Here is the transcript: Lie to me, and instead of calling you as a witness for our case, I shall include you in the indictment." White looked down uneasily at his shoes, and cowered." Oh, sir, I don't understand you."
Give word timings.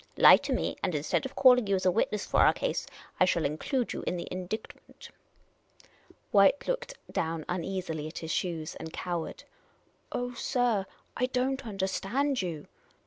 Lie 0.17 0.37
to 0.37 0.51
me, 0.51 0.75
and 0.81 0.95
instead 0.95 1.27
of 1.27 1.35
calling 1.35 1.67
you 1.67 1.75
as 1.75 1.85
a 1.85 1.91
witness 1.91 2.25
for 2.25 2.39
our 2.41 2.53
case, 2.53 2.87
I 3.19 3.25
shall 3.25 3.45
include 3.45 3.93
you 3.93 4.03
in 4.07 4.17
the 4.17 4.27
indictment." 4.31 5.11
White 6.31 6.67
looked 6.67 6.95
down 7.11 7.45
uneasily 7.47 8.07
at 8.07 8.17
his 8.17 8.31
shoes, 8.31 8.75
and 8.77 8.91
cowered." 8.91 9.43
Oh, 10.11 10.33
sir, 10.33 10.87
I 11.15 11.27
don't 11.27 11.67
understand 11.67 12.41
you." 12.41 12.65